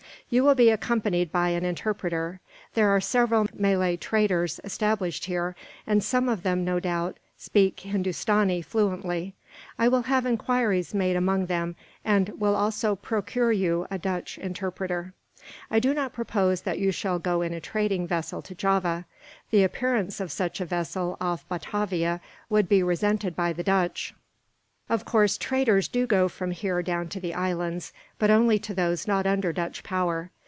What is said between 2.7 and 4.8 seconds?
"There are several Malay traders